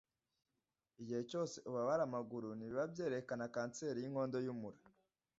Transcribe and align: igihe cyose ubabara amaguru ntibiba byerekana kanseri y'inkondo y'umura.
igihe 1.01 1.21
cyose 1.29 1.55
ubabara 1.69 2.01
amaguru 2.09 2.47
ntibiba 2.53 2.83
byerekana 2.93 3.45
kanseri 3.55 3.97
y'inkondo 3.99 4.37
y'umura. 4.45 4.79